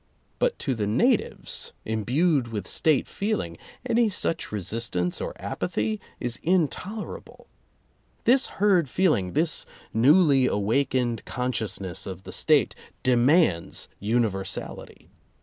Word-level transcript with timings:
But 0.39 0.57
to 0.57 0.73
the 0.73 0.87
natives 0.87 1.73
imbued 1.85 2.47
with 2.47 2.67
State 2.67 3.07
feeling, 3.07 3.55
any 3.85 4.09
such 4.09 4.51
resistance 4.51 5.21
or 5.21 5.39
apathy 5.39 6.01
is 6.19 6.39
intolerable. 6.41 7.45
This 8.23 8.47
herd 8.57 8.89
feeling, 8.89 9.33
this 9.33 9.67
newly 9.93 10.47
awakened 10.47 11.23
consciousness 11.25 12.07
of 12.07 12.23
the 12.23 12.31
State, 12.33 12.73
de 13.03 13.15
mands 13.15 13.89
universality. 13.99 15.11